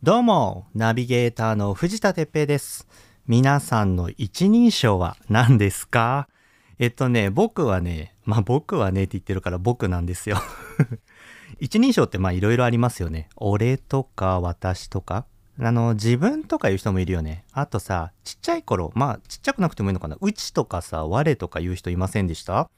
[0.00, 2.86] どうも、ナビゲーターの藤田哲平です。
[3.26, 6.28] 皆さんの一人称は何ですか？
[6.78, 10.38] えっとね、僕はね、まあ僕はねって言ってるから僕なんですよ。
[11.58, 13.28] 一人称ってまあいろいろありますよね。
[13.34, 15.26] 俺とか私とか。
[15.58, 17.44] あの、自分とかいう人もいるよね。
[17.50, 20.16] あとさ、ちっちゃい頃、まあちっちゃくなくてもいいのかな。
[20.20, 22.70] うちとかさ、我とか言う人いませんでした？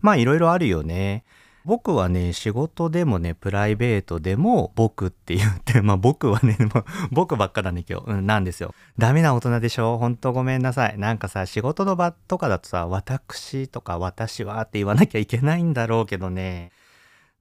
[0.00, 1.24] まあいろいろあるよね。
[1.68, 6.56] 僕はね、仕事でもね、プライベートでも僕って言って、 まあ僕はね、
[7.12, 8.74] 僕ばっかだね今日、うん、なんですよ。
[8.96, 9.98] ダメな大人でしょ？
[9.98, 10.98] ほんとごめんなさい。
[10.98, 16.72] なんかさ、仕事の場とかだとさ、私とか私はって言わなきゃいけないんだろうけどね。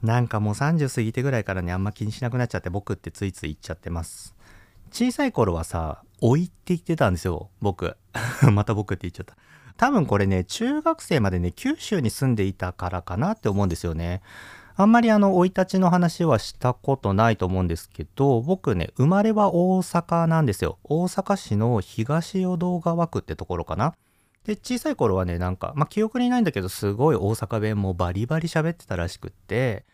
[0.03, 4.35] なんかもう30過ぎてぐらいからね、あんま気にしなくなっちゃって僕ってついつい言っちゃってます。
[4.91, 7.95] 小さい頃はさ、老いって言ってたんですよ、僕。
[8.51, 9.37] また僕って言っちゃった。
[9.77, 14.21] 多分これね、中学生までね、九州に住んでいたからかなって思うんですよね。
[14.75, 20.77] あんまりあの、生い立ちの話はしたことないと思うんですけど、僕ね、生まれは大阪なんですよ。
[20.83, 23.95] 大阪市の東淀川区ってところかな。
[24.45, 29.85] で、小さい頃はね、なんか、まあ、記憶にないんだけど、すごい大阪弁もバリバリ喋ってたらしくって、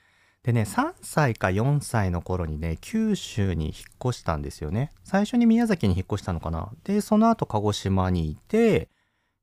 [0.43, 3.75] でね、3歳か4歳の頃にね、九州に引っ
[4.11, 4.91] 越したんですよね。
[5.05, 6.69] 最初に宮崎に引っ越したのかな。
[6.83, 8.89] で、その後鹿児島にいて、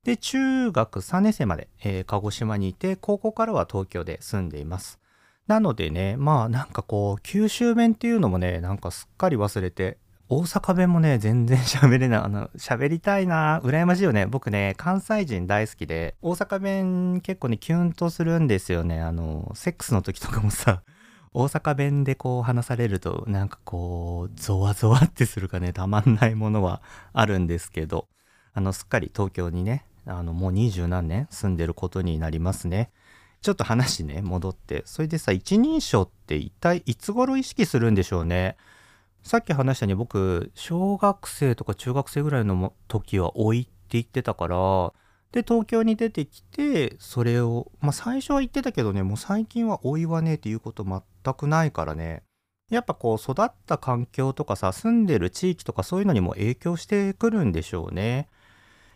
[0.04, 4.98] で、中学3年生まで、えー鹿児島にいて、高校からは東京で住んでいます。
[5.46, 9.98] なのでね、まあなんかこう、九州弁っていうのもね、なんかすっかり忘れて、
[10.30, 12.20] 大阪弁もね、全然 喋れない。
[12.20, 14.26] あの、喋りたいな羨ましいよね。
[14.26, 19.00] 僕ね、関西人大好きで、大阪弁結構ね、キュンとするんですよね。
[19.02, 20.82] あの、セックスの時とかもさ、
[21.34, 26.80] 大阪弁でこう話されると、なんかこう、ゾワゾワってするかね、たまんないものは
[27.12, 28.08] あるんですけど、
[28.54, 32.90] あの、すっかり東京にね、あの、もう二十何年住んでることになりますね。
[33.42, 34.82] ちょっと話ね、戻って。
[34.84, 38.56] それでさ、一人称って一体いつ頃意識するんでしょうね。
[39.22, 44.92] さっき話したように僕、小学生とか中学生ぐらいの時は老いって言ってたから、
[45.32, 52.22] で、東京に出てきて、それを、まあ最初は言ってたけどね、もう最近は老いはねっていうこと全くないからね。
[52.70, 58.28] やっぱこう育った環境とかさ、住んでる地域とかそういうのにも影響してくるんでしょうね。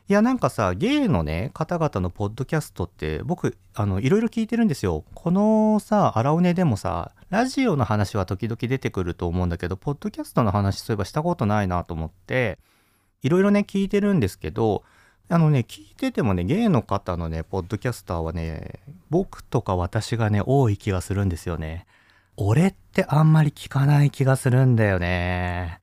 [0.06, 5.02] いやなんかさゲイのね方々のポッドキャストって僕あのいろいろ聞いてるんですよ。
[5.14, 12.58] このさ荒尾根でもさラジオの話は時々出てくると思うんだけどポッドキャストの話そういえばしたことないなと思って
[13.22, 14.82] いろいろね聞いてるんですけど
[15.30, 21.86] あのね聞いててもねゲイの方のねポッドキャスターはね僕とか私がね多い気がするんですよね。
[22.36, 25.80] 俺ってあんまり聞かない気がするんだよね。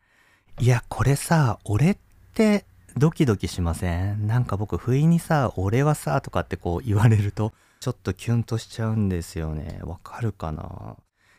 [0.59, 1.97] いやこれさ俺っ
[2.35, 2.65] て
[2.97, 4.27] ドキドキしません？
[4.27, 9.79] なんか僕不意にさ「俺はさ」とかってこう言われるとちょっとキュンとしちゃうんですよね。
[9.83, 10.97] わかるかな？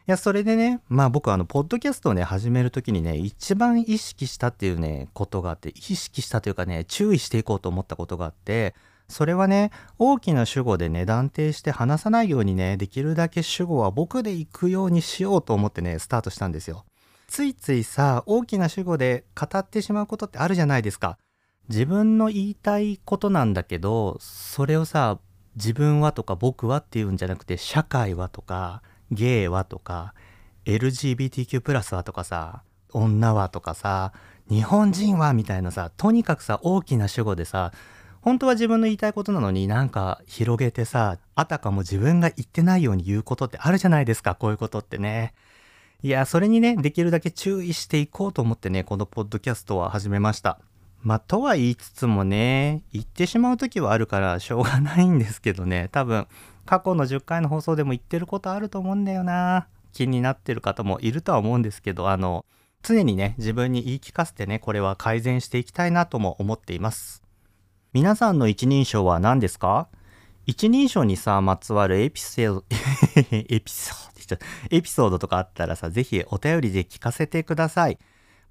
[0.08, 8.74] いやそれでねまあ僕あのポッドキャストをね始める時にね一番意識したっていうねことがあって意識したというかね注意していこうと思ったことがあって
[9.08, 16.84] それはね大きな主語でね断定して話さないようにねできるだけ主語は僕で行くようにしようと思ってねスタートしたんですよ。
[17.28, 21.16] ついついさ大きな主語で語ってしまうことってあるじゃないですか。
[21.68, 25.18] 自分の言いたいことなんだけどそれをさ
[25.56, 30.14] 自分はとか僕はっていうんじゃなくて社会はとかゲイはとか
[30.64, 32.62] LGBTQ+ はとかさ
[32.92, 34.12] 女はとかさ
[34.48, 37.72] 日本人はみたいなさとにかくさ大きな主語でさ
[38.20, 45.34] 本当は自分の言いたいことなのになんか広げてさあたかも自分が言ってないように言うことってあるじゃないですかこういうことってね。
[46.04, 50.60] いやそれにねできるだけ注意していこうと思ってねこのポッドキャストは始めました。
[51.02, 56.28] まあ、とは言いつつもね、言ってしまう時はあるからしょうがないんですけどね、多分、
[56.64, 59.66] 過去の10回の放送でも言ってることあると思うんだよな。
[59.92, 62.46] 気になってる方もいるとは思うんですけど、あの、
[62.82, 67.22] 常にね、自分に言い聞かせてね、これは改善していきたいなとも思っています。
[67.92, 69.88] 皆さんの一人称は何ですか？
[70.46, 72.64] 一人称にさ、まつわるエピソード、
[73.30, 74.38] エピソード
[74.70, 77.98] エピソードとかあったらさ、ぜひお便りで聞かせてください。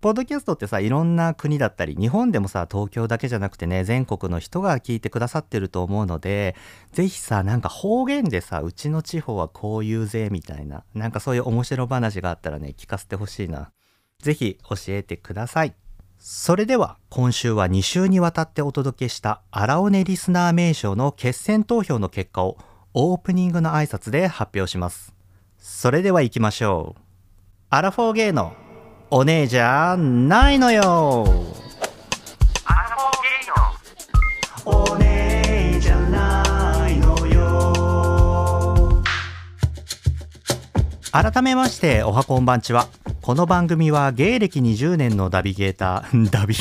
[0.01, 6.55] ポッドキャストってさいろんな国だったり日本でもさ東京だけじゃなくてね全国の人が聞いてくださってると思うので
[6.91, 13.71] ぜひさなんか方言でさうちの地方はこういうぜみたいななんかそういう面白話があったらね聞かせてほしいな。
[14.17, 15.75] ぜひ教えてください。
[16.17, 22.57] それでは今週は2週にわたってお届けした荒尾根リスナー名称の決選投票の結果を
[22.93, 25.13] オープニングの挨拶で発表します。
[25.57, 27.01] それでは行きましょう。
[27.69, 28.53] アラフォーゲーの
[29.13, 31.25] お姉じゃないのよ。
[34.63, 39.03] お姉じゃないのよ。
[41.11, 42.87] 改めましておはこんばんちは。
[43.21, 46.55] この番組は芸歴20年のナビゲーター、 ダビ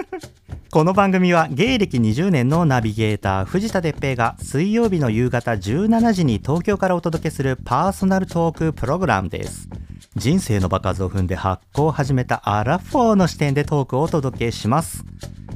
[0.72, 9.68] この番組は芸歴20年のナビゲーター藤田哲平が水曜日の夕方17時に東京からお届けするパーソナルトークプログラムです
[10.14, 15.04] 人生の場数を踏んで発酵を始めたアラフォーの視点でトークをお届けします。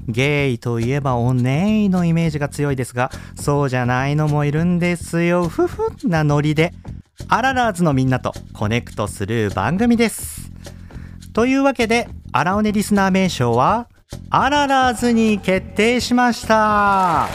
[0.09, 5.49] ゲイといえばオネエのイメージが強いですがそうじゃないのもいるんですよ。
[5.49, 6.73] ふふなノリで
[7.29, 10.51] アララーズのみんなとコネクトする番組です。
[11.35, 13.89] というわけでアラオネリスナー名称は
[14.31, 17.29] アララーズに決定しました。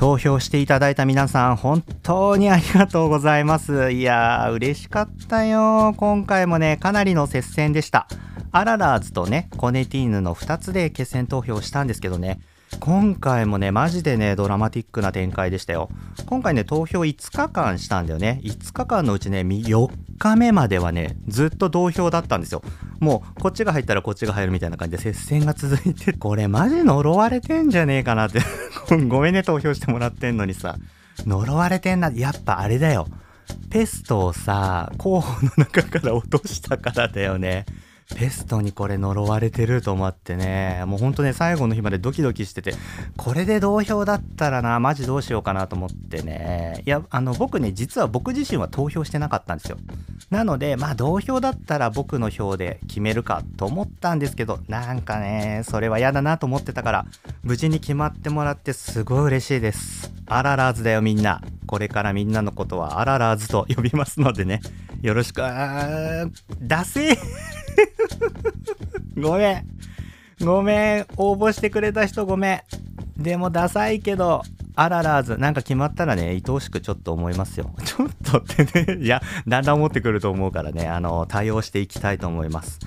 [0.00, 3.90] 投票していただいた皆さん本当にありがとうございます。
[3.92, 5.92] いやー嬉しかったよ。
[5.94, 8.08] 今回もねかなりの接戦でした。
[8.50, 12.40] アララーズとねコネティーヌの2つで決選投票したんですけどね。
[12.78, 15.90] 今回もねマジでねドラマティックな展開でしたよ。
[16.26, 18.40] 今回ね投票5日間したんだよね。
[18.44, 22.62] 5日間のうちね4日目まではねずっと同票だったんですよ。
[23.00, 28.40] もうこっちが入ったらこっちが入るみたいな感じで接戦が続いてこれマジ呪われてんじゃねえかなって。
[29.08, 30.76] ごめんね投票してもらってんのにさ。
[31.26, 32.10] 呪われてんな。
[32.14, 33.08] やっぱあれだよ。
[33.70, 37.66] ペストをさ候補の中から落としたからだよね。
[38.16, 40.82] ペストにこれ呪われてると思ってね。
[40.86, 42.74] もうほんとね最後の日までドキドキしてて
[43.16, 46.82] これで同票だったらなマジどうしようかなと思ってね。
[46.86, 49.78] いやあの僕ね実は僕自身は投票してなかったんですよ。
[50.30, 57.06] なのでまあ同票だったら僕の票で決めるかと思ったんですけどなんかねそれは嫌だなと思ってたから
[57.42, 60.12] 無事に決まってもらってすごい嬉しいです。
[60.26, 61.40] アララーズだよみんな。
[61.66, 64.60] これからみんなのことはアララーズと呼びますのでね。
[65.02, 66.30] よろしくあー。
[66.62, 67.16] ダセー。
[69.20, 69.66] ごめん。
[70.44, 71.06] ごめん。
[71.16, 72.60] 応募してくれた人ごめん。
[73.22, 74.42] でもダサいけど、
[74.74, 77.70] あららず、なんか決まったらね、愛おしくちょっと思いますよ。
[77.84, 82.78] ちょっとってね、いや、だんだん思ってくると思うからね、あの、対応していきたいと思います。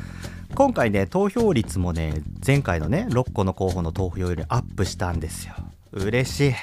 [0.55, 5.53] 今回ね、投票率もね、前回のね、6個の候補の投票よりアップしたんですよ。
[5.91, 6.53] 嬉しい。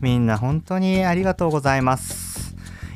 [0.00, 2.45] みんな本当にありがとうございます。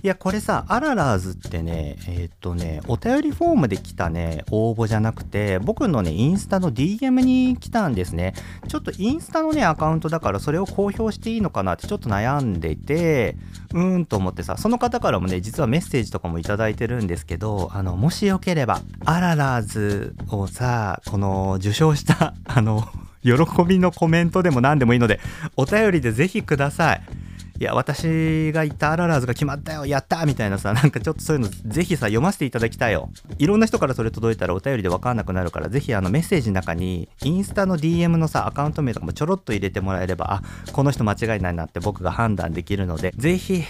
[0.02, 8.32] いや、これさ、アララーズってね、えー、っとね、お便りフォームで来たね、応募じゃなくて、僕のね、インスタの DM に来たんですね。
[8.66, 13.36] ちょっとインスタのね、アカウントだからそれを公表していいのかなってちょっと悩んでいて、
[13.74, 22.88] うーんと思ってさ、その方からもね、実はメッセージとかもいただいてるんですけど、あの、もしよければ、アララーズをさ、この受賞した、あの、
[23.22, 23.34] 喜
[23.66, 25.20] びのコメントでも何でもいいので、
[25.56, 27.02] お便りでぜひください。
[27.60, 33.10] いや、私が言ったアララーズが決まったよ、やったみたいなさ、なんかちょっとそういうのぜひさ、読ませていただきたいよ。
[33.36, 43.62] いろんな人からそれ届いたらお便りでわかんなくなるから、ぜひあのメッセージの中に、インスタの DM のさ、アカウント名とかもちょろっと入れてもらえれば、あ、この人間違いないなって僕が判断できるので、ぜひ、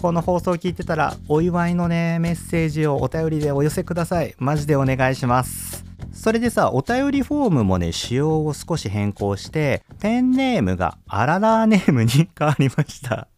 [0.00, 4.34] この放送を聞いてたら、お祝いのね、メッセージをお便りでお寄せください。
[4.38, 5.84] マジでお願いします。
[6.12, 13.28] それでさ、お便りフォームもね、仕様を少し変更して、ペンネームがアララーネームに変わりました。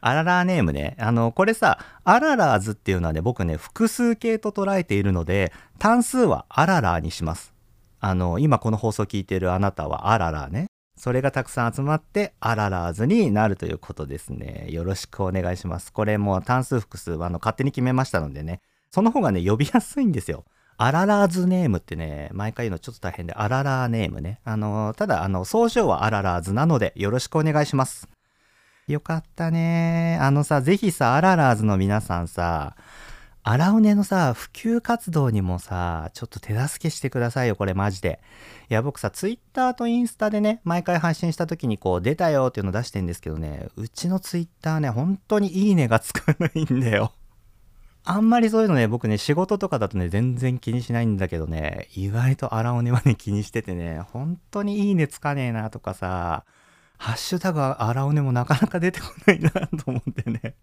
[0.00, 0.96] アララーネームね。
[0.98, 7.52] あの、これさ、アララーズっていうのはね、僕ね、複数形と捉えているので、単数はアララーにします。
[8.00, 10.69] あの、今この放送聞いてるあなたはアララーね。
[11.00, 14.66] それがたくさん集まってアララーズになるということですね。
[14.68, 15.94] よろしくお願いします。
[15.94, 18.60] これも単数複数は、あの、勝手に決めましたのでね。
[18.90, 20.44] その方がね、呼びやすいんですよ。
[20.76, 24.40] アララーズネームってね、毎回言うのちょっと大変で、アララーネームね。
[24.44, 28.06] あの、ただ、あの、総称はアララーズなので、よろしくお願いします。
[28.86, 30.18] よかったね。
[30.20, 32.76] あのさ、ぜひさ、アララーズの皆さんさ、
[33.42, 38.20] アラウネのさ、普及活動にもさ、ちょっと手助けしてくださいよ、これマジで。
[38.68, 47.14] いや、僕さ、ツイッターとインスタでね、毎回配信した時にこう、出たよっていうの出してんですけどね、うちのツイッターね、本当にいいねがつかないんだよ。
[48.04, 56.44] あんまりそういうのね、僕ね、仕事とかだとね、全然気にしないんだけどね、意外とアラオネはね、気にしててね、本当にいいねつかねえなとかさ、
[56.98, 60.56] ハッシュタグアラオネもなかなか出てこないなと思ってね。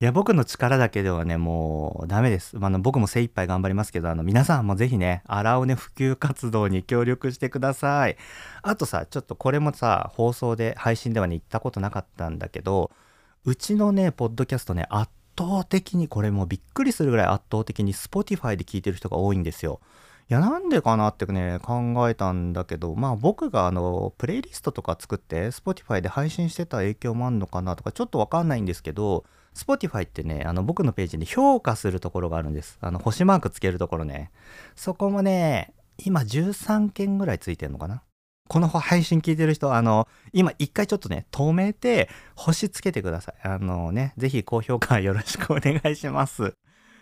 [0.00, 2.56] いや、僕の力だけではね、もうダメです。
[2.60, 8.16] あ僕も精一杯頑張りますけど、あの皆さんもぜひね、アラオネ普及活動に協力してください。
[8.62, 12.90] あとさ、ちょっとこれもさ、放送で、配信ではね、言ったことなかったんだけど、
[13.44, 19.80] うちのね、ポッドキャストね、圧倒的に、これもびっくりするぐらい圧倒的に Spotify で聞いてる人が多いんですよ。
[20.28, 29.24] いや、なんでかなってね、考えたんだけど、まあ僕があの、プレイリストとか作って、Spotify で配信してた影響もあんのかなとか、ちょっとわかんないんですけど、
[29.54, 32.78] Spotify ってね、あの僕のページに評価するところがあるんです。
[32.80, 34.30] あの、星マークつけるところね。
[34.74, 35.72] そこもね、
[36.04, 38.02] 今13件ぐらいついてんのかな
[38.48, 43.34] この配信聞いてる人、あの、今一回ちょっとね、止めて、星つけてください。
[43.42, 46.54] あのね、ぜひ高評価よろしくお願いします。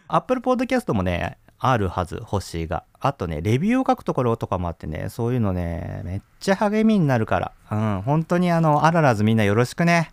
[0.06, 2.84] Apple Podcast もね、あるはず、星が。
[3.00, 7.52] あとね、レビューを書くところとかもあってね、そういうのね、めっちゃ励みになるから。
[7.70, 10.11] うん、本当にあの、あららずみんなよろしくね。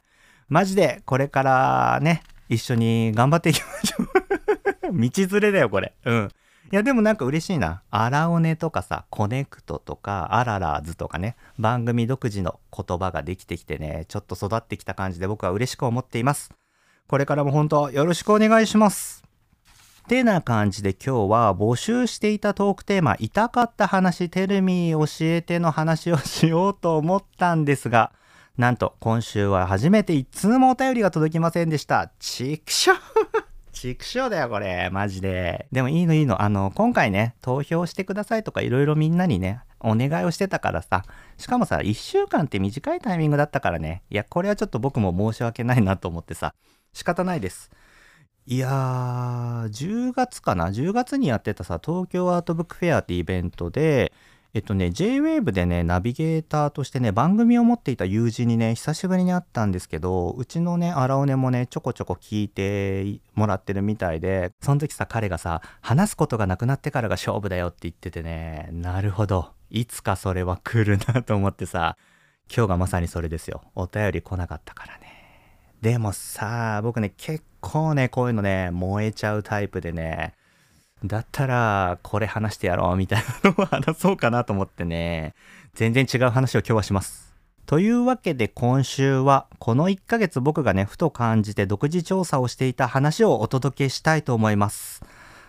[0.50, 4.08] マジで、これからね、一緒に頑張っていきましょう。
[5.00, 5.94] 道連れだよ、これ。
[6.04, 6.30] うん。
[6.72, 7.84] いや、でもなんか嬉しいな。
[7.92, 16.52] アラオネとかさ、コネクトとか、アララーズとかね、番組独自の言葉ができてきてね、ちょっと育ってきた感じで僕は嬉しく思っています。
[17.08, 19.24] これからも本当よろしくお願いします。
[20.08, 28.12] てな感じで今日は募集していたトークテーマ、痛かった話、テルミー教えての話をしようと思ったんですが、
[28.60, 32.12] なんと今週は初めて一通もお便りが届きませんでした。
[32.20, 32.94] ちくしょ
[33.72, 34.90] 畜生 だよ、これ。
[34.90, 35.66] マジで。
[35.72, 36.42] でもいいのいいの。
[36.42, 41.06] あの、今回ね、投票してくださいとかいろいろみんなにね、お願いをしてたからさ。
[41.38, 44.04] しかもさ、1週間って短いタイミングだったからね。
[44.10, 46.54] いや、これはちょっと僕も申し訳ないなと思ってさ。
[46.92, 47.72] 仕方ないです。
[48.46, 54.12] いやー、10月かな ?10 月にやってたさ、東京アートブックフェアってイベントで、
[54.56, 69.52] えっとね、JWAVE でね、ナビゲーターとしてね、番組を持っていた友人にね、久しぶりに会ったんですけど、うちのね、荒尾根もね、ちょこちょこ聞いてもらってるみたいで、その時さ、彼がさ、話すことがなくなってからが勝負だよって言っててね、なるほど。
[69.70, 71.96] いつかそれは来るなと思ってさ、
[72.52, 73.62] 今日がまさにそれですよ。
[73.76, 75.20] お便り来なかったからね。
[75.84, 80.34] でもさ、僕ね、結構ね、こういうのね、燃えちゃうタイプでね、
[81.04, 85.34] だったら、これ話してやろうみたいなのを話そうかなと思ってね、
[85.74, 87.34] 全然違う話を今日はします。
[87.66, 95.04] というわけで今週は、この1ヶ月僕がね、ふと感じて独自調査をしていた話をお届けしたいと思います。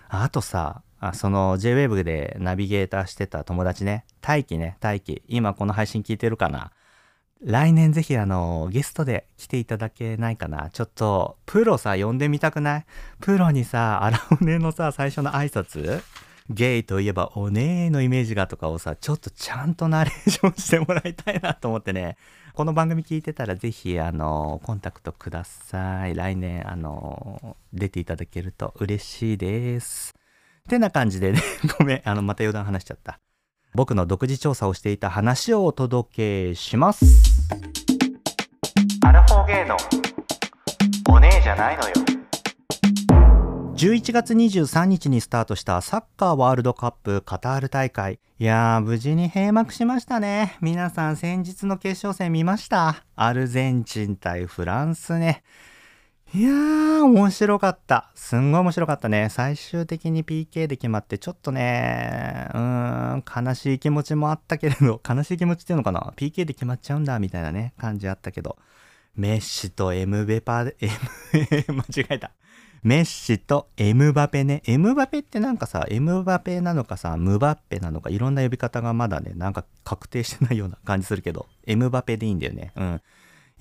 [0.08, 6.72] あとさ、あその JWAVE でナビゲーターしてた友達ね、大輝ね、大輝、今この配信聞いてるかな？
[7.42, 12.84] 来年ぜひあの、ゲストで来ていただけないかなちょっと、プロさ、呼んでみたくない？
[13.20, 16.02] プロにさ、アラオネのさ、最初の挨拶？
[16.50, 22.16] ゲイといえばおねーのイメージがとかをさ、ちょっとちゃんとナレーションしてもらいたいなと思ってね。
[22.52, 26.14] この番組聞いてたらぜひ、あの、コンタクトください。
[26.14, 30.12] 来年、あの、出ていただけると嬉しいです。
[30.58, 31.40] ってな感じでね、
[31.78, 33.18] ごめん、あの、また余談話しちゃった。
[33.74, 37.04] 僕の独自調査をしていた話をお届けします
[39.04, 39.76] アラフォーゲーの
[41.08, 41.94] お姉じゃないのよ
[43.80, 48.20] 11月23日にスタートしたサッカーワールドカップカタール大会。
[48.38, 50.58] いやー、無事に閉幕しましたね。
[50.60, 55.42] 皆さん先日の決勝戦見ましたアルゼンチン対フランスね。
[56.32, 58.08] いやー、面白かった。
[58.14, 59.28] すんごい面白かったね。
[59.30, 68.58] 最終的に PK で決まって、ちょっとね、うーん、悲しい気持ちもあったけれど、 悲しい気持ちっていうのかな ?PK で決まっちゃうんだ、みたいなね、感じあったけど、
[69.16, 70.88] メッシとエムベパで、エ
[71.66, 72.30] ム、 間違えた。
[72.84, 74.62] メッシとエムバペね。
[74.66, 82.70] エムバペってなんかさ、エムバペなのかさ、ムバッペなのか、いろんな呼び方がまだね、なんか確定してないような感じするけど、エムバペでいいんだよね。
[82.76, 83.02] うん。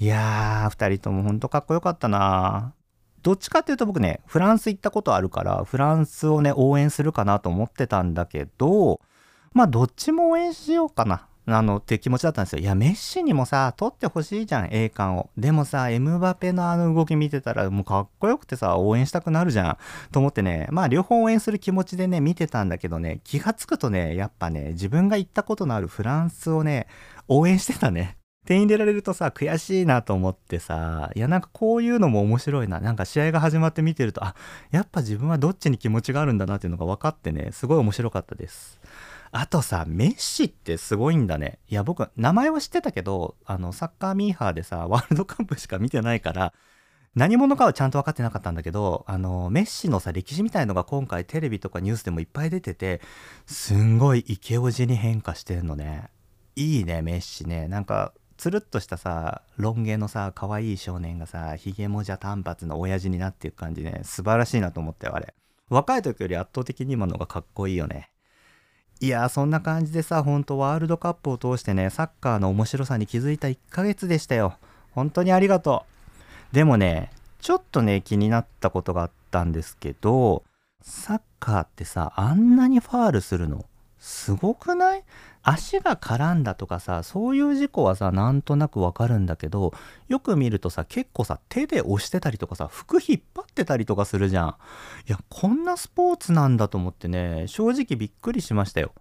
[0.01, 2.73] いやー、二人ともほんとかっこよかったな
[3.21, 9.01] どっちかっていうと僕ね、フランス行ったことあるから、フランスをね、応援するかなと思ってたんだけど、
[9.51, 11.27] まあ、どっちも応援しようかな。
[11.47, 12.59] あの、って気持ちだったんですよ。
[12.59, 15.29] いや、メッシにもさ、取ってほしいじゃん、栄冠を。
[15.37, 19.77] でもさ、エムバペのあの動き見てたら、もうかっこよくてさ、応援したくなるじゃん。
[20.13, 26.87] と思ってね、まあ、両方応援する気持ちでね、見てたんだけどね、気がつくとね、やっぱね、自分が行ったことのあるフランスをね、
[27.27, 28.18] 応援してたね。
[28.45, 32.79] 点入れられるとさ、悔しいなと思ってさ、いやなんかこういうのも面白いな。
[32.79, 34.35] なんか試合が始まって見てると、あ、
[34.71, 38.79] やっぱ自分はどっちに気持ちがあるんだなっていうのが分かってね、すごい面白かったです。
[39.31, 41.59] あとさ、メッシってすごいんだね。
[41.69, 46.53] いや、僕、名前は知ってたけど、あの、サッカーミーハーでさ、 ワールドカップしか見てないから、
[47.15, 53.01] 何者かはちゃんと分かってなかったんだけど、あの、メッシのさ、歴史みたいのが今回テレビとかニュースでもいっぱい出てて、
[53.45, 56.09] すんごいイケオジに変化してんのね。
[56.55, 57.67] いいね、メッシね。
[57.67, 63.99] なんか、つるっとしたさロン毛のさ可愛い少年がさひげもじゃ短髪の親父になっていく感じね。
[64.05, 65.33] 素晴らしいなと思ったよあれ。
[65.67, 68.09] 若い時より圧倒的に今のがかっこいいよね。
[69.01, 74.55] いやそんな感じでさほんとワールドカップを通してねサッカーの面白さに気づいた1ヶ月でしたよ。
[74.91, 75.83] 本当にありがと
[76.51, 76.55] う。
[76.55, 80.43] でもねちょっとね気になったことがあったんですけど
[80.81, 83.65] サッカーってさあんなにファールするの？
[83.99, 85.03] すごくない？
[85.43, 89.73] 足が絡んだとかさそういう事故はさなんとなくわかるんだけど
[90.07, 94.55] よく見るとさ結構さ手で押してたりとかさ服引っ張ってたりとかするじゃん。
[95.07, 98.93] いやこんなスポーツなんだと思ってね正直びっくりしましたよ。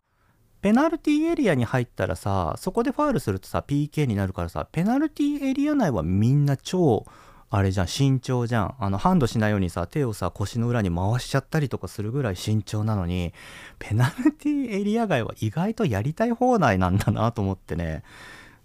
[0.60, 7.04] ペナルティーエリアに入ったらさそこでファールするとさ PK になるからさペナルティーエリア内はみんな超
[7.50, 8.74] あれじゃん慎重じゃん。
[8.78, 13.32] あのハンドしないようにさ手をさ腰の裏に回しちゃったりとかするぐらい慎重なのに
[13.78, 18.02] ペナルティエリア外は意外とやりたい放題なんだなと思ってね。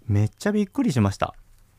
[0.06, 1.34] めっちゃびっくりしました。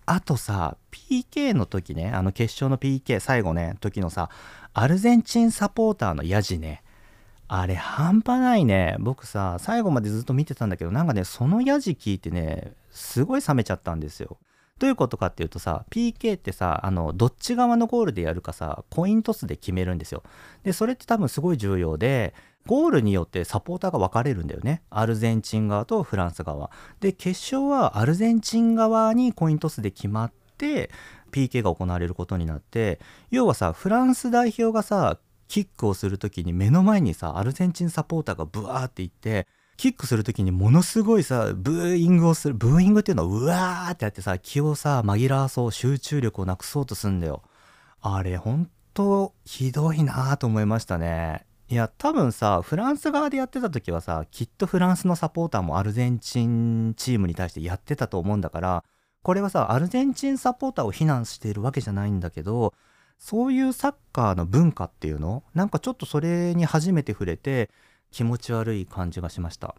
[0.07, 4.29] あとさ PK の時ねあの決勝の PK 最後ね時のさ
[4.73, 6.81] アルゼンチンサポーターのヤジね。
[7.47, 8.95] あれ半端ないね。
[8.99, 14.37] 僕さ最後までずっと見てたんだけどなんかねそのヤジ聞いてねすごい冷めちゃったんですよ。
[14.77, 20.21] どういうことかっていうとさ PK ってさあのどっち側のゴールでやるかさコイントスで決めるんですよ。
[20.63, 22.33] でそれって多分すごい重要で
[22.67, 24.81] ゴールによってサポーターが分かれるんだよね。
[24.89, 26.71] アルゼンチン側とフランス側。
[26.99, 30.89] で決勝はアルゼンチン側にコイントスで決まって
[31.31, 32.99] PK が行われることになって
[33.31, 47.43] 要はさフランス代表がさキックをする時に目の前にさアルゼンチンサポーターがブワーっていってキックする時にものすごいさブーイングをするブーイングっていうのはうわーってやってさ気をさ紛らわそう集中力をなくそうとすんだよ。
[48.01, 51.45] あれほんとひどいなーと思いましたね。
[51.67, 58.83] いや多分さフランス側でやってた時はさきっとフランスのサポーターもアルゼンチンチームに対してやってたと思うんだから
[59.23, 62.75] これはさアルゼンチンサポーターを非難しているわけじゃないんだけど
[63.17, 67.71] そういうサッカーの文化っていうのなんかちょっとそれに初めて触れて
[68.11, 69.75] 気持ち悪い感じがしました。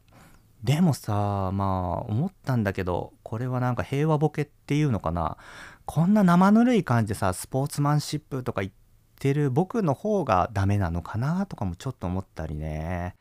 [0.63, 5.37] でもさまあ思ったんだけどこれはなんか平和ボケっていうのかな。
[5.85, 8.73] こんな生ぬるい感じでさスポーツマンシップとか言っ
[9.19, 13.15] てる僕の方がダメなのかなとかもちょっと思ったりね。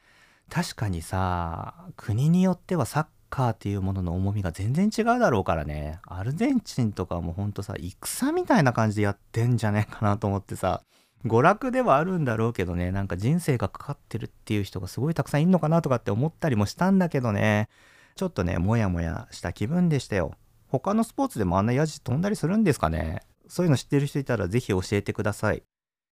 [0.49, 5.99] 確かにさ国によってはサッカーっていうものの重みが全然違うだろうからね。
[6.07, 10.81] アルゼンチンとかもほんとさ戦みたいな感じでやってんじゃねえかなと思ってさ。
[11.25, 17.67] 娯楽ではあるんだろうけどねなんか人生がかかってるっていう人がすごいたくさんいんのかなとかって思ったりもしたんだけどね。
[18.15, 20.33] ちょっとねモヤモヤした気分でしたよ。
[20.67, 23.21] 他のスポーツでもあんなヤジ飛んだりするんですかね。
[23.47, 25.63] そういうの知ってる人いたら是非教えてください。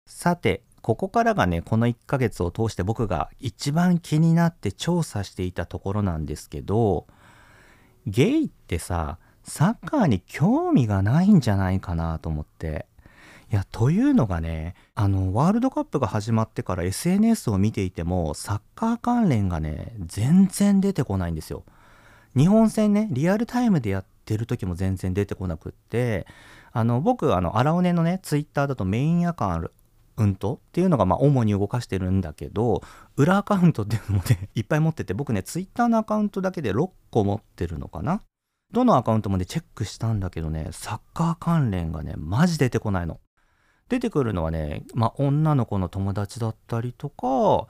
[0.06, 7.06] さてここからがねこの1ヶ月を通して僕が一番気になって調査していたところなんですけど
[8.06, 12.86] ゲイってさサッカーに興味がないんじゃないかなと思って。
[13.50, 21.64] いやというのがねあのワールドカップが始まってから SNS を見ていてもサッカー関連がね全然出てこないんですよ。
[22.36, 26.26] 日本戦ねリアルタイムでやってる時も全然出てこなくって
[26.72, 29.58] あの僕あの荒尾根のねツイッターだとメインアカ
[30.18, 32.82] ウントっていうのがまあ主に動かしてるんだけど
[33.16, 38.20] 裏アカウントっていうのもねいっぱい持ってて僕ねツイッターのアカウントだけで6個持ってるのかな
[38.72, 43.18] どのアカウントもねチェックしたんだけどねサッカー関連がねマジ出てこないの
[43.88, 47.66] 出てくるのはね、まあ、女の子の友達だったりとか、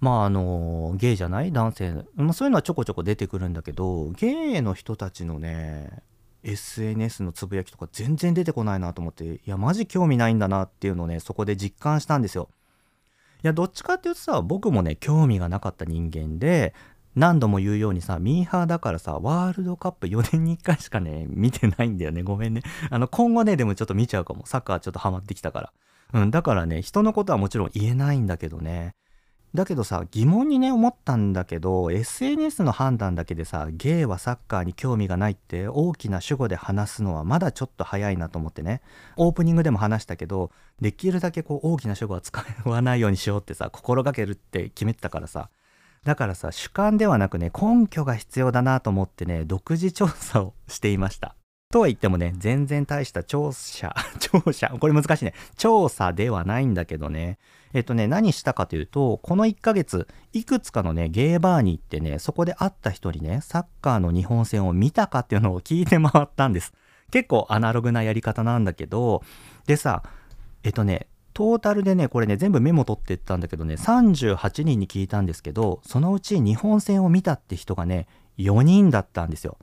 [0.00, 1.52] まあ、あの、ゲイじゃない？
[1.52, 6.02] 男性、まあ、そういうのはちょこちょこ出てくるんだけど、ゲイの人たちのね、
[6.42, 12.48] SNS のつぶやきとか全然出てこないなと思って、いや、マジ興味ないんだなっていうのをね、そこで実感したんですよ。
[13.42, 16.74] いや、どっちかっていうとさ、僕もね、興味がなかった人間で、
[17.16, 22.22] 何度も言うようにさ、ミーハーだからさ、ワールドカップ4年に1回しかね、見てないんだよね。
[22.22, 22.62] ごめんね。
[22.90, 24.46] あの、今後ね、でもちょっと見ちゃうかも。
[24.46, 25.72] サッカーちょっとハマってきたから。
[26.12, 28.94] うん、だからね、人のことはもちろん言えないんだけどね。
[29.52, 38.80] だけどさ、疑問にね、思ったんだけど、SNS の判断だけでさ、ゲイはサッカーに興味がないって大きな主語で話すのはまだちょっと早いなと思ってね。
[39.16, 45.50] オープニングでも話したけど、できるだけこう大きな主語は使わないようにしようってさ、心がけるって決めてたからさ。
[46.04, 51.34] だからさ主観ではなくね根拠が必要だなと思ってね独自調査をしていました。
[51.72, 55.34] とは言ってもね全然大した調査 調査これ難しいね。
[55.56, 57.38] 調査ではないんだけどね。
[57.72, 66.72] えっとね何したかというとこの1ヶ月いくつかのねゲーバーに行ってねそこで会った人にねサッカーの日本戦を見たかっていうのを聞いて回ったんです。
[67.12, 69.22] 結構アナログなやり方なんだけど
[69.66, 70.02] でさ
[70.62, 71.06] えっとね
[71.40, 79.56] トータルでね、これね、全部メモ取ってったんだけどね、38人に聞いたんですけど、そのうち日本戦を見たって人がね、4人だったんですよ。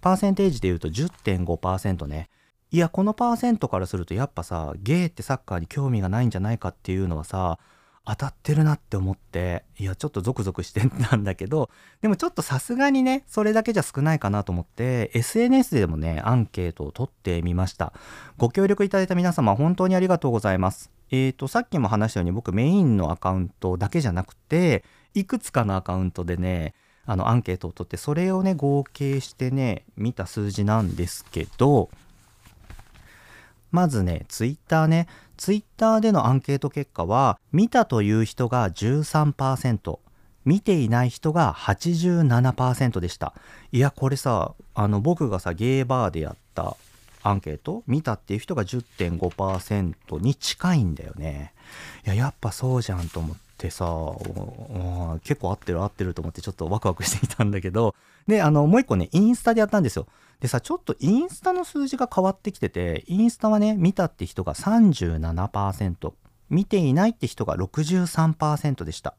[0.00, 2.28] パーセンテージで言うと10.5%ね。
[2.70, 7.58] いや、このパーセントからするとやっぱさ、ゲイってサッカーに興味がないんじゃないかっていうのはさ、
[8.06, 11.70] 当たってるなって思っていやちょっとゾクゾクしてたんだけど
[12.02, 17.94] でもちょっとさすがにねそれだけじゃ少ないかなと思って SNS でもねアンケートを取ってみました
[18.36, 26.74] ご協力いただいた皆様本当にありがとうございますえーとさっきも話したように僕メインのアカウントだけじゃなくていくつかのアカウントでね
[27.06, 31.90] あのアンケートを取ってそれをね合計してね見た数字なんですけど
[33.70, 35.08] まずねツイッターね。
[35.36, 39.98] ツイッターでのアンケート結果は見たという人が13%
[40.44, 43.34] 見ていない人が87%でした。
[43.72, 46.76] いやこれさあの僕がさゲーバーでやった
[47.24, 51.54] アンケート見たっていう人が10.5%に近いんだよね。
[52.06, 53.86] いや、やっぱそうじゃんと思ってさ、
[55.24, 57.94] 結構合ってる合ってると思ってちょっとワクワクしていたんだけど、
[58.28, 60.06] で、あの、もう一個ね、インスタでやったんですよ。
[60.40, 66.12] でさ、ちょっとインスタの数字が変わってきてて、インスタはね、見たって人が37%、
[66.50, 69.14] 見ていないって人が63%でした。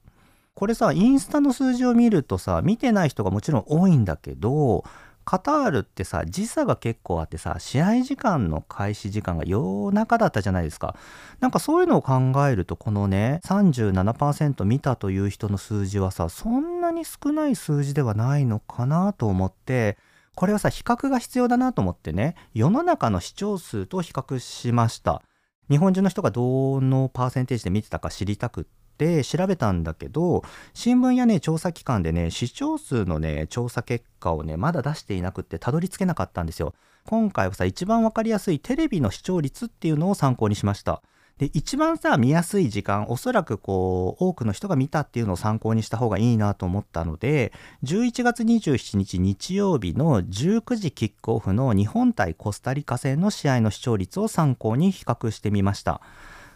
[0.53, 4.85] これさ、インスタの数字を見るとさ、見てない人がもちろん多いんだけど、
[5.25, 10.95] カタールってさ時差が結構あってさ試合時間の開始時間が夜中だったじゃないですか。
[11.39, 19.97] なんかそういうのを考えるとこのね37%見たという人の数字はさそんなに少ない数字ではないのかなと思って
[20.35, 25.23] これはさ比較が必要だなと思ってね世の中の視聴数と比較しました。
[25.69, 36.73] 日本中の人がどのパーセンテージで見てたか知りたくってって調べたんだけど新聞やね調査機関でね視聴数のね調査結果をねまだ出していなくってたどり着けなかったんですよ。
[37.05, 41.03] 今回はさ一番わかりやすいテレビの視聴率っていうのを参考にしました。
[41.37, 47.51] で一番さ見やすい時間おそらくこう多くの人が見たっていうのを参考にした方がいいなと思ったので
[47.83, 55.99] 11月27日日曜日の19時キックオフの日本対コスタリカ戦の試合の視聴率を参考に比較してみました。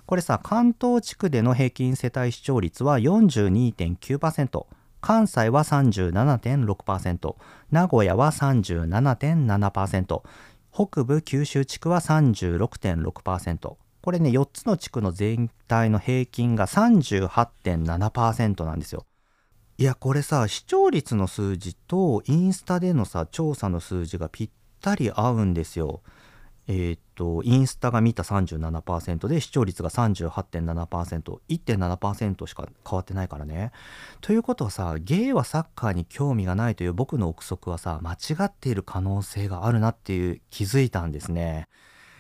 [0.10, 4.66] これさ関東地区での平均世帯視聴率は42.9%
[5.02, 7.36] 関西は37.6%
[7.70, 10.24] 名古屋は37.7%
[10.74, 19.06] 北部九州地区は36.6%これね4つの地区の全体の平均が38.7%なんですよ。
[19.78, 24.50] いやこれさ視聴率の数字とインスタでのさ調査の数字がぴっ
[24.82, 26.02] たり合うんですよ。
[26.72, 33.72] えー、っと、インスタが見た37%で視聴率が38.7%、1.7%しか変わってないからね。
[34.22, 41.68] ということはさ、ゲイはサッカーに興味がないという僕の憶測はさ、間違っている可能性があるなっていう気づいたんですね。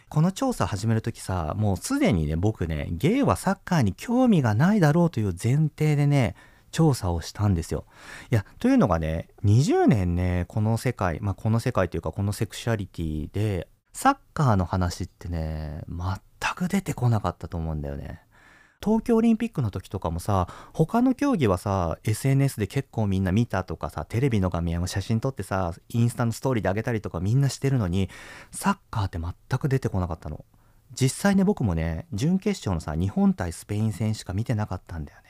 [0.09, 6.33] この調査始めるときさ、もうすでにね、僕ね、ゲイはサッカーに興味がないだろうという前提でね、
[6.71, 7.85] 調査をしたんですよ。
[8.31, 18.21] いや、というのがね、20年ね、この世界、まあ、この世界というか、このセクシュアリティでサッカーの話ってね、全く出てこなかったと思うんだよね。
[18.81, 28.09] 東京オリンピックの時とかもさ、他の競技はさ、SNS で結構みんな見たとかさ、テレビの画面を写真撮ってさ、インスタのストーリーで上げたりとかみんなしてるのに、
[28.51, 30.45] サッカーって全く出てこなかったの。
[30.93, 35.28] 実際ね、僕もね、準決勝のさ、日本対スペイン戦しか見てなかったんだよね。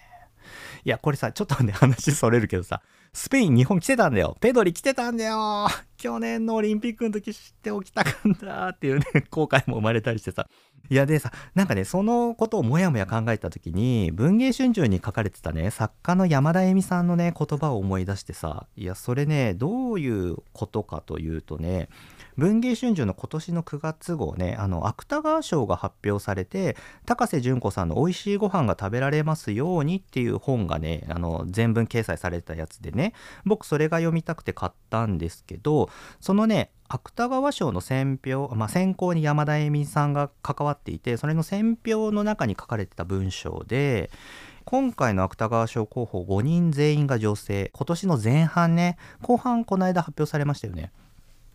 [0.83, 2.81] いや、これさ、ちょっとね、話それるけどさ、
[3.13, 4.37] スペイン、日本来てたんだよ。
[4.39, 5.67] ペドリ来てたんだよ。
[5.97, 10.47] 去年のオリンピックの時知っておきたかったっていうね、後悔も生まれたりしてさ。
[10.89, 21.89] いや、でさ、なんかね、そのことをもやもや考えた時に、文藝春秋に書かれてたね、作家の山田恵美さんのね、言葉を思い出してさ、いや、それね、どういうことかというとね、
[22.39, 33.13] 文藝春秋の今年の9月号ねあの芥川賞が発表されて高瀬淳子さんの「美味しいご飯が食べられますように」っていう本がねあの全文掲載されたやつでね
[33.45, 35.89] 僕それが読みたくて買ったんですけど
[36.21, 44.09] そのね芥川賞の選評、まあ、選考に山田恵美さんが関わっていてそれの選評の中に書かれてた文章で
[44.65, 50.91] 今回の芥川賞候補5人全員が女性今年の前半ね後半この間発表されましたよね。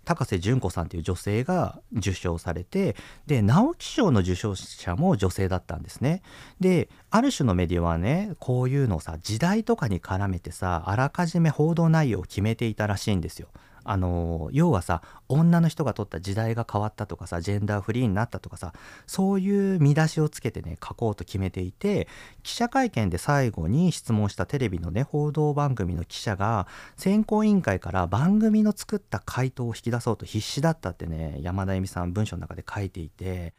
[0.05, 2.95] 高瀬淳子さんという女性が受賞されて
[3.27, 6.23] で直木賞の受賞者も女性だったんですね。
[6.61, 13.49] である種のメディアはねこういうのをさ時代とかに絡めてさあらかじめ報道内容を決めていたらしいんですよ。
[13.85, 18.73] あの要はさ女の人が取った時代が変わったとかさジェンダーフリーになったとかさ
[19.07, 22.09] そういう見出しをつけてね書こうと決めていて
[22.43, 26.67] 記者会見で最後に質問したテレビのね報道番組の記者が
[26.97, 33.55] 選考委員会から番組の作った回答を引き出そうと必死だったってね山田恵美さん文章の中で書いていて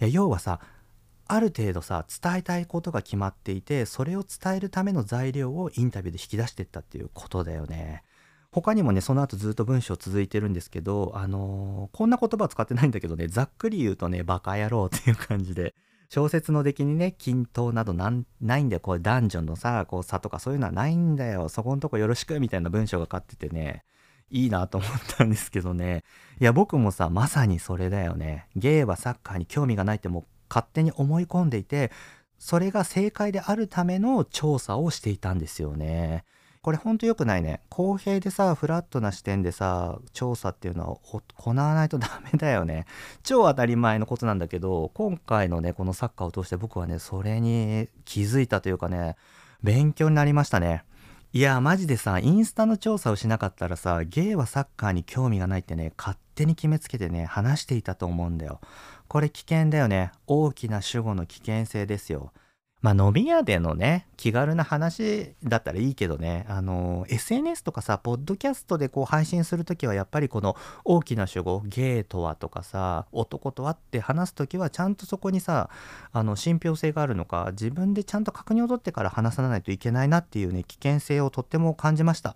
[0.00, 0.60] 要はさ
[1.32, 8.02] ある程度さ伝えたいことが決まっていてそれを伝えるための材料をインタビューで引き出していったっていうことだよね。
[8.52, 15.74] 他にもねその後ずっと文章続いてるんですけどあのー、こんな言葉使ってないんだけどねざっくり言うとねバカ野郎っていう感じで
[16.08, 18.10] 小説の出来にね均等などな
[18.58, 18.80] いんだよ。
[18.80, 21.48] こう男女のさこう差とかそういうのはないんだよ。
[21.48, 23.84] そこんとこよろしくみたいな文章が書っててね
[24.28, 26.02] いいなと思ったんですけどね。
[26.40, 28.48] いや僕もさまさにそれだよね。
[28.56, 31.92] ゲイはサッカーに興味がないってもう勝手に思い込んでいて
[32.40, 36.24] それが正解であるための調査をしていたんですよね。
[36.62, 42.84] これほんと良くないね公平でさフラットな視点でさ調査っていうのは行わないとダメだよね
[43.24, 49.16] 超当たり前のことなんだけど今回のねこのサッカーを通して僕はねそれに気づいたというかね
[49.62, 50.84] 勉強になりましたね
[51.32, 58.60] いや、マジでさ、インスタの調査をしなかったらさ、ゲイはサッカーに興味がないってね、勝手に決めつけてね、話していたと思うんだよ。
[59.06, 60.10] これ危険だよね。
[60.26, 62.32] 大きな主語の危険性ですよ。
[62.82, 75.68] まあ飲み屋でのね、気軽な話だったらいいけどね、あの、SNS とかさ、ポッドキャストでこう配信するときはやっぱりこの大きな主語、ゲイとはとかさ、男とはって話すときはちゃんとそこにさ、
[76.12, 82.34] あの、信憑性があるのか、自分でちゃんと確認を取ってから話さないといけないなっていうね、危険性をとっても感じました。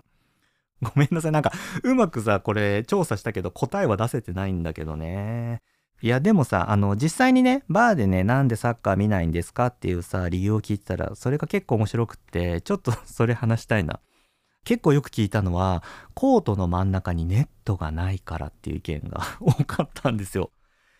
[0.82, 1.32] ごめんなさい。
[1.32, 1.52] なんか、
[1.82, 5.62] うまくさ、これ調査したけど答えは出せてないんだけどね。
[6.02, 14.00] いやでもさあの実際にねバーでねなんでサッカー見ないんですかっていうさ理由を聞いてたらそれが結構面白くってちょっと それ話したいな。
[14.64, 15.82] 結構よく聞いたのは
[16.14, 20.50] コートの真ん中にネットがないからっていう意見が 多かったんですよ。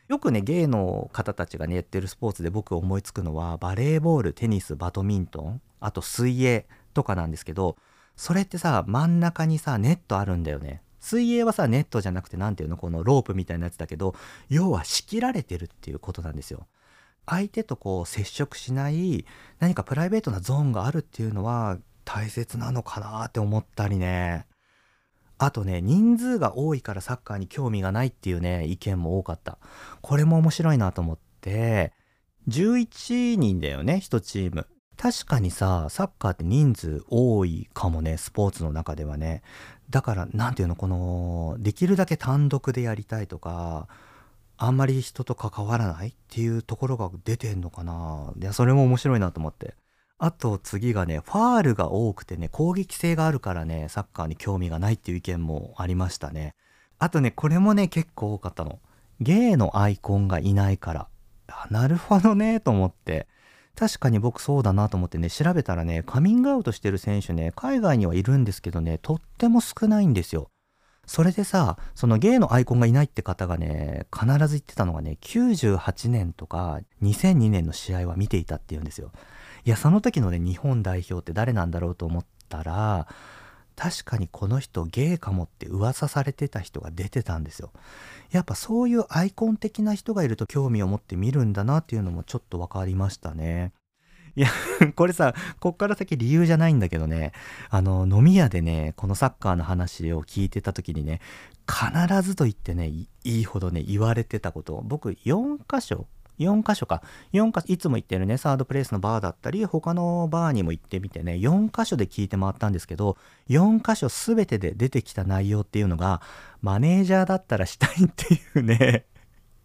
[0.09, 7.77] よくねゲイの方たちがねやってるスポーツで僕思いつくのはバレーボールテニスバドミントンあと水泳とかなんですけど
[8.17, 10.83] それってさ真ん中にさネットあるんだよね。
[11.05, 12.77] 水泳はさネットじゃなくて何ていうの？
[12.77, 14.15] このロープみたいなやつだけど
[14.49, 16.67] 要は仕切られてるっていうことなんですよ。
[17.27, 19.25] 相手とこう接触しない
[19.59, 24.47] 何かプライベートなゾーンがあるっていうのは大切なのかなって思ったりね。
[25.37, 29.59] あとね、人数が多いからサッカーに興味がないっていうね、意見も多かった。
[30.01, 31.93] これも面白いなと思って、
[32.49, 34.69] 11人だよね、1チーム。
[34.97, 39.43] 確かにさ、サッカーって人数多いかもね、スポーツの中ではね。
[39.91, 43.87] だから何ていうのこのできるだけ単独でやりたいとか
[44.57, 48.33] あんまり人と関わらないっていうところが出てんのかな。
[48.41, 49.75] いやそれも面白いなと思って。
[50.19, 56.55] あと次がねファールが多くてね攻撃性があるからねサッカーに興味がないっていう意見もありましたね。
[56.99, 58.81] あとねこれもね結構多かったの。
[59.21, 61.09] ゲイのアイコンがいないから。
[61.71, 63.27] なるほどねと思って。
[63.77, 70.49] 確かに僕そうだなと思ってね、調べたらね、カミングアウトしてる選手ね、海外にはいるんですけどね、とっても少ないんですよ。
[71.07, 79.11] それでさ、そのゲイのアイコンがいないって方がね、必ず言ってたのがね、98年とか2002年の試合は見ていたっていうんですよ。
[79.65, 83.09] いや、その時のね、日本代表って誰なんだろうと思ったら、
[83.77, 87.73] 確かにこの人ゲイかもって噂されてた人が出てたんですよ。
[88.31, 93.73] やっぱそういうアイコン的な人がいると興味を持って見るんだなっていうのもちょっと分かりましたね。
[94.37, 94.49] いや、
[94.97, 97.33] これさ、こっから先理由じゃないんだけどね、
[97.71, 101.21] あの、飲み屋でね、このサッカーの話を聞いてた時にね、
[101.69, 106.07] 必ずと言ってね、いいほどね、言われてたこと、僕4箇所
[106.39, 107.03] 4箇所か。
[107.33, 113.17] 4か所、いつも行ってるね、サードプレイスのバーだったり、他のバーにも行ってみてね、4箇所で聞いて回ったんですけど、
[113.49, 116.21] 4箇所全てで出てきた内容っていうのが、
[116.63, 119.07] マネージャーだったらしたいっていうね、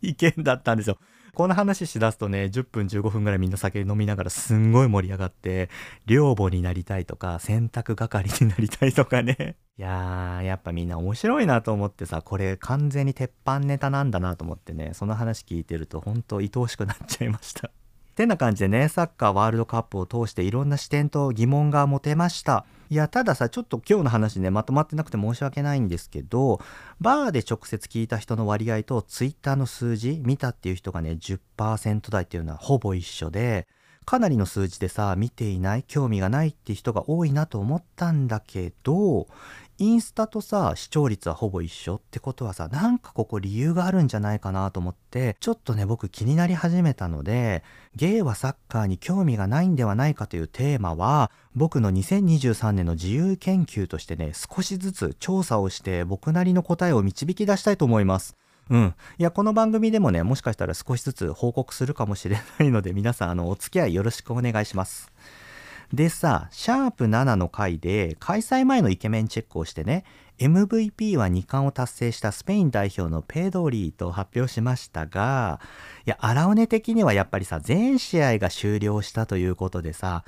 [0.01, 0.97] 意見だったんですよ。
[1.33, 5.69] この話しだすとね、10分15分ぐらいみんな酒飲みながらすんごい盛り上がって、
[6.05, 9.57] 寮母になりたいとか、洗濯係になりたいとかね。
[9.77, 17.71] いやー、やっぱみんな面白いなと思ってさ、これ完全に鉄板ネタなんだなと思ってね、その話聞いてると本当愛おしくなっちゃいました。
[18.19, 22.65] てな感じでね、サッカーワールドカップを通していろんな視点と疑問が持てました。
[22.89, 26.60] いや、たださ、ちょっと今日の話ね、まとまってなくて申し訳ないんですけど、
[26.99, 33.67] バーで直接聞いた人の割合とツイッターの数字見たっていう人がね、10%台っていうのはほぼ一緒で、
[34.03, 39.27] かなりの数字でさ、見ていない、興味がないって人が多いなと思ったんだけど、
[39.79, 47.63] インスタとさ視聴率はほぼ一緒ってことはさなんかここ理由があるんじゃないかなと思ってちょっとね僕気になり始めたので
[47.95, 58.35] ゲイはサッカーに興味がないんではないかというテーマは僕の2023年の自由研究としてね少しずつ調査をして僕なりの答えを導き出したいと思います。
[58.69, 58.95] うん。
[59.17, 65.09] いや、この番組でもね、もしかしたら少しずつ報告するかもしれないので、皆さん、あの、お付き合いよろしくお願いします。
[65.93, 70.04] でさ、シャープ7の回で開催前のイケメンチェックをしてね、
[70.38, 75.60] MVP は2冠を達成したスペイン代表のペドリーと発表しましたが、
[76.06, 80.23] いや、アラオネ的にはやっぱりさ、全試合が終了したということでさ、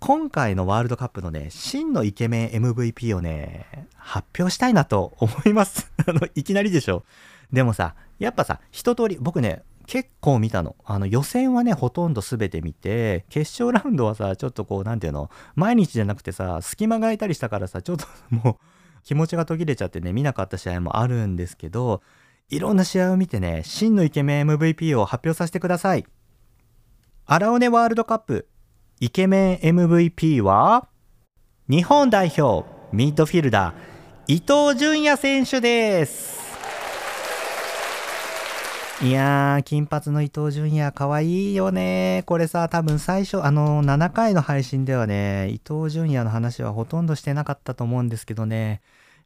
[0.00, 5.92] 今回のワールドカップのね、真のイケメン MVP をね、発表したいなと思います。
[6.08, 7.04] あの、いきなりでしょ。
[7.52, 10.74] でもさ、やっぱさ、一通り、僕ね、結構見たの。
[10.86, 18.56] あの予選はね、ほとんど全て見て、決勝ラウンドはさ、ちょっとこう、なんていうの、毎日じゃなくてさ、隙間が空いたりしたからさ、ちょっと もう
[19.04, 22.00] 気持ちが途切れちゃってね、見なかった試合もあるんですけど、
[22.48, 26.06] いろんな試合を見てね、真のイケメン MVP を発表させてください。
[27.26, 28.48] アラオネワールドカップ、
[28.98, 30.88] イケメン MVP は、
[31.68, 36.41] 日本代表、ミッドフィルダー、伊東純也選手です。
[39.02, 42.22] いやー、金髪の伊藤純也、かわいいよね。
[42.24, 48.80] これさ、多分最初、あの、7回の配信ではね、伊藤純也の話はほとんどしてなかったと思うんですけどね、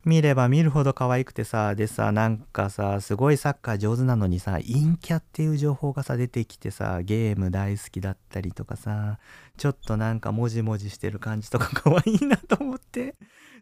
[0.06, 9.18] 見れば見るほど可愛くてさ、でさ、なんかさ、すごいサッカー上手なのにさ、陰キャっていう情報がさ、出てきてさ、ゲーム大好きだったりとかさ、
[9.58, 13.14] ちょっとなんかもじもじしてる感じとか 可愛いなと思って。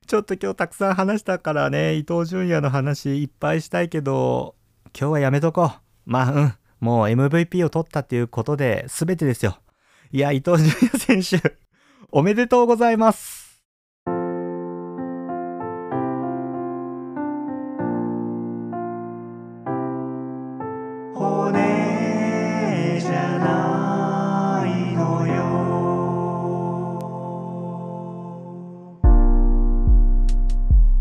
[0.06, 4.54] ちょっと今日たくさん話したからね、伊藤純也の話いっぱいしたいけど、
[4.96, 5.83] 今日はやめとこう。
[6.06, 6.54] まあ、うん。
[6.80, 9.58] もう MVP を取ったっていうことで全てですよ。
[10.12, 11.56] いや、伊藤純也選手、
[12.12, 13.44] おめでとうございます。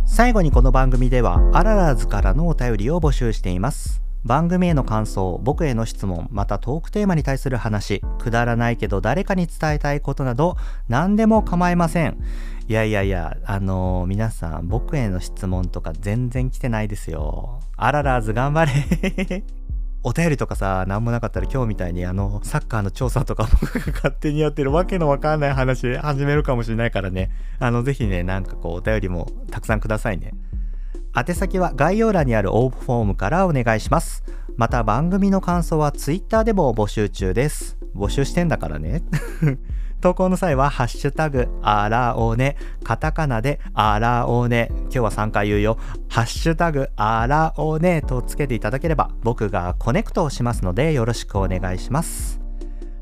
[0.06, 10.56] 最後にこの番組ではアララーズからのお便りを募集しています番組への感想、僕への質問、またトークテーマに対する話、くだらないけど誰かに伝えたいことなど、
[10.88, 12.18] 何でも構いません。
[12.68, 17.60] いやいやいや、あのー、皆さん、僕への質問とか全然来てないですよ。
[17.76, 19.44] あららず頑張れ
[20.04, 27.30] お便りとかさ、なんもなかったら今日みたいにあの、サッカーの調査とか僕が勝手にやってるわけのわかんない話始めるかもしれないからね。
[27.60, 30.34] あの、ぜひね、なんかこう、お便りもたくさんくださいね。
[31.16, 34.24] 宛先は概要欄にある応募フォームからお願いします。
[34.58, 37.78] また番組の感想は Twitter でも募集中です。
[37.96, 39.04] 募集してんだからね。
[40.02, 45.78] 投稿の際は、ハッシュタグ、あらおね、カタカナで、あらおね、今日は3回言うよ、
[46.10, 52.42] ハッシュタグ、あらおねとつけていただければ、僕がコネクトをしますので、よろしくお願いします。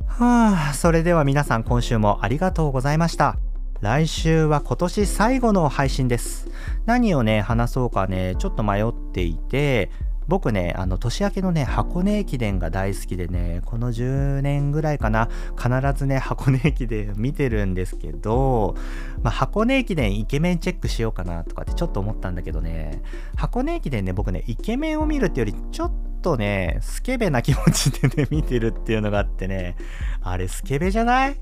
[0.06, 3.38] はあ、それでは皆さん今週もありがとうございました。
[3.82, 6.48] 来週は今年最後の配信です。
[6.86, 9.90] 何をね、話そうかね、ちょっと迷っていて、
[10.28, 18.76] 僕ね、あの、年明けのね、箱根駅伝が大好きでね、この10年ぐらいかな、必ずね、箱根駅伝 見てるんですけど、
[19.24, 23.02] まあ、箱根駅伝イケメンチェックしようかなとかってちょっと思ったんだけどね、
[23.36, 25.92] 箱根駅伝ね、僕ね、イケメンを見るってより、ちょっ
[26.22, 29.76] とね、スケベな気持ちでね、見てるっていうのがあってね、
[30.22, 31.36] あれスケベじゃない？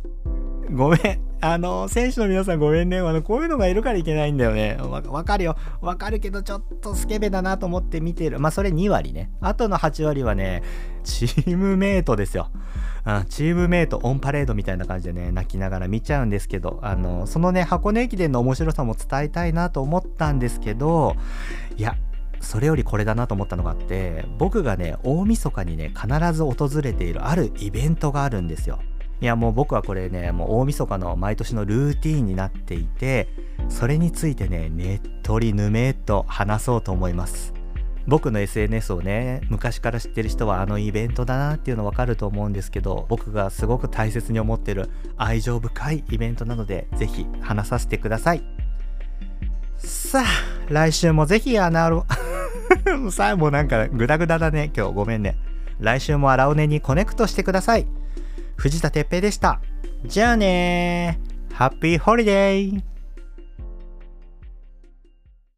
[0.72, 1.30] ごめん。
[1.42, 3.00] あの、選手の皆さんごめんね。
[3.00, 4.78] あの、こういうのがいるからいけないんだよね。
[4.80, 5.56] わ、かるよ。
[5.82, 8.40] わかるけど、ちょっとスケベだなと思って見てる。
[8.40, 9.32] まあ、それ2割ね。
[9.40, 10.62] あとの8割はね、
[11.04, 12.50] チームメイトですよ。
[13.06, 21.16] うん、チームメイトオンパレードみたいな感じでね、泣きながら見ちゃうんですけど、あの、そのね、箱根駅伝の面白さも伝えたいなと思ったんですけど、
[21.78, 21.96] いや、
[22.42, 28.80] それよりこれだなと思ったのがあって僕がね大晦日にね必ず訪れているあるイベントがあるんですよ
[29.22, 33.28] いやもう僕はこれねもう大晦日の毎年のルーティーンになっていて
[33.68, 37.54] それについてねねっとりぬめっと話そうと思います。
[38.08, 48.44] 僕の SNS をね昔から知ってる人はあのイベントだなっていうの分かると思うんですけど僕がすごく大切に思ってる愛情深いイベントなのでぜひ話させてください。
[49.78, 52.06] さあ来週もぜひアナロ
[53.12, 54.94] さあもうなんかグダグダだね今日。
[54.94, 55.36] ごめんね。
[55.80, 57.86] 来週もアラオネにコネクトしてください。
[58.60, 59.62] 藤田哲平でした。
[60.06, 61.56] じゃあねー。
[61.56, 62.89] Happy holiday